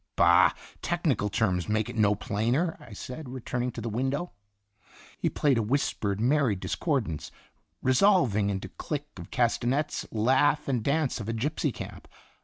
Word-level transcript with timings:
"Bah! 0.15 0.53
Technical 0.81 1.29
terms 1.29 1.69
make 1.69 1.87
it 1.87 1.95
no 1.95 2.15
plainer," 2.15 2.75
I 2.79 2.91
said, 2.91 3.29
returning 3.29 3.71
to 3.73 3.81
the 3.81 3.87
window. 3.89 4.31
He 5.19 5.29
played 5.29 5.59
a 5.59 5.61
whispered, 5.61 6.19
merry 6.19 6.55
discordance, 6.55 7.29
resolving 7.83 8.49
into 8.49 8.67
click 8.69 9.05
of 9.17 9.29
castanets, 9.29 10.07
laugh, 10.11 10.67
and 10.67 10.81
dance 10.83 11.19
of 11.19 11.29
a 11.29 11.33
gypsy 11.33 11.71
camp. 11.71 12.07